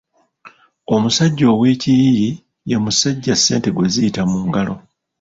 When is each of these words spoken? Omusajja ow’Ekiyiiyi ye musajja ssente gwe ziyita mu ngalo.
Omusajja 0.95 1.45
ow’Ekiyiiyi 1.53 2.29
ye 2.69 2.77
musajja 2.83 3.33
ssente 3.37 3.69
gwe 3.75 3.87
ziyita 3.93 4.21
mu 4.29 4.39
ngalo. 4.47 4.75